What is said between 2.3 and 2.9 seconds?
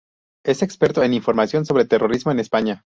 en España.